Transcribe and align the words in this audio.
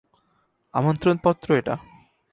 আমন্ত্রণপত্র 0.73 1.47
এটা। 1.53 1.75